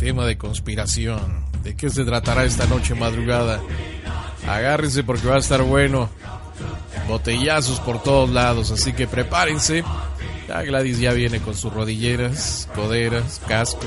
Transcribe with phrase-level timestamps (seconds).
[0.00, 1.44] tema de conspiración.
[1.62, 3.60] ¿De qué se tratará esta noche madrugada?
[4.48, 6.08] Agárrense porque va a estar bueno.
[7.06, 9.84] Botellazos por todos lados, así que prepárense.
[10.48, 13.86] Ya Gladys ya viene con sus rodilleras, coderas, casco.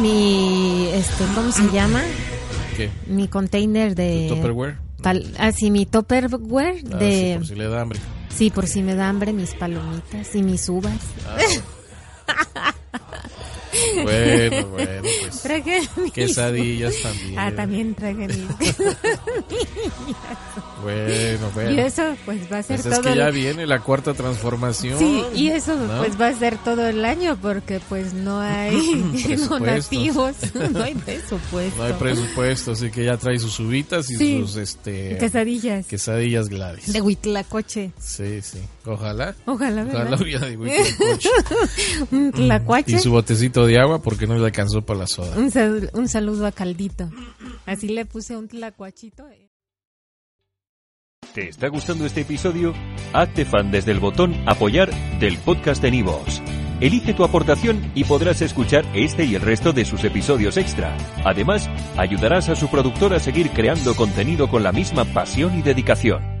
[0.00, 2.00] Mi, este, ¿cómo se llama?
[2.76, 2.90] ¿Qué?
[3.06, 4.26] Mi container de...
[4.28, 4.78] ¿Tupperware?
[5.02, 7.32] Pal- ah, sí, mi topperware Ah, de...
[7.34, 8.00] sí, por si le da hambre.
[8.34, 10.96] Sí, por si me da hambre, mis palomitas y mis uvas.
[11.36, 11.62] Bueno,
[14.02, 15.42] bueno, pues.
[15.42, 15.82] Traje
[16.12, 17.38] Quesadillas también.
[17.38, 18.38] Ah, también traje mis...
[20.82, 21.70] Bueno, bueno.
[21.70, 23.10] y eso, pues va a ser Pues es todo...
[23.12, 24.98] que ya el- viene la cuarta transformación.
[24.98, 25.96] Sí, y eso ¿no?
[25.98, 29.02] pues va a ser todo el año porque pues no hay
[29.48, 30.34] donativos,
[30.72, 31.78] no hay presupuesto.
[31.78, 34.38] No hay presupuesto, así que ya trae sus uvitas y Sí.
[34.40, 36.92] sus este Quesadillas quesadillas Gladys.
[36.92, 37.90] de huitlacoche.
[37.98, 38.58] Sí, sí.
[38.84, 39.34] Ojalá.
[39.46, 40.02] Ojalá, ¿verdad?
[40.08, 41.30] Ojalá hubiera de Huitlacoche.
[42.34, 42.96] Tlacuache.
[42.96, 45.36] Y su botecito de agua porque no le alcanzó para la soda.
[45.36, 47.10] Un, sal- un saludo a Caldito.
[47.66, 49.24] Así le puse un tlacuachito.
[51.34, 52.72] ¿Te está gustando este episodio?
[53.12, 56.40] Hazte fan desde el botón Apoyar del podcast de Nivos.
[56.80, 60.96] Elige tu aportación y podrás escuchar este y el resto de sus episodios extra.
[61.24, 66.33] Además, ayudarás a su productor a seguir creando contenido con la misma pasión y dedicación.